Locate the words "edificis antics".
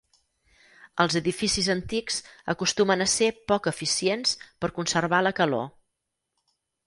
1.19-2.17